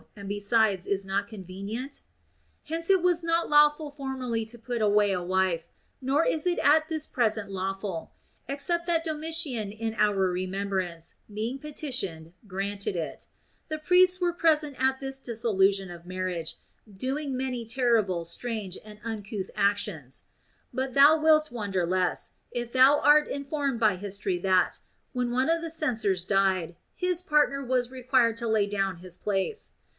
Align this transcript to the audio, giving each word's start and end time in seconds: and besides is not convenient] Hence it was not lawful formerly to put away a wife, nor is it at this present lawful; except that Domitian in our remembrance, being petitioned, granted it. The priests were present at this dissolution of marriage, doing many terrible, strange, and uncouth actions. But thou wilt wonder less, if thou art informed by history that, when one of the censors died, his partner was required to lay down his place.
and 0.15 0.27
besides 0.27 0.87
is 0.87 1.05
not 1.05 1.27
convenient] 1.27 2.01
Hence 2.63 2.89
it 2.89 3.03
was 3.03 3.21
not 3.23 3.49
lawful 3.51 3.91
formerly 3.91 4.45
to 4.45 4.57
put 4.57 4.81
away 4.81 5.11
a 5.11 5.21
wife, 5.21 5.65
nor 6.01 6.25
is 6.25 6.47
it 6.47 6.57
at 6.59 6.89
this 6.89 7.05
present 7.05 7.51
lawful; 7.51 8.11
except 8.47 8.87
that 8.87 9.03
Domitian 9.03 9.71
in 9.71 9.93
our 9.95 10.27
remembrance, 10.27 11.15
being 11.31 11.59
petitioned, 11.59 12.33
granted 12.47 12.95
it. 12.95 13.27
The 13.67 13.77
priests 13.77 14.19
were 14.19 14.33
present 14.33 14.83
at 14.83 14.99
this 14.99 15.19
dissolution 15.19 15.91
of 15.91 16.07
marriage, 16.07 16.55
doing 16.91 17.37
many 17.37 17.63
terrible, 17.63 18.25
strange, 18.25 18.79
and 18.83 18.99
uncouth 19.05 19.51
actions. 19.55 20.23
But 20.73 20.95
thou 20.95 21.17
wilt 21.19 21.51
wonder 21.51 21.85
less, 21.85 22.31
if 22.49 22.73
thou 22.73 22.99
art 22.99 23.27
informed 23.27 23.79
by 23.79 23.95
history 23.97 24.39
that, 24.39 24.79
when 25.13 25.29
one 25.31 25.49
of 25.49 25.61
the 25.61 25.69
censors 25.71 26.25
died, 26.25 26.75
his 26.95 27.21
partner 27.21 27.63
was 27.63 27.91
required 27.91 28.35
to 28.37 28.47
lay 28.47 28.65
down 28.65 28.97
his 28.97 29.15
place. 29.15 29.73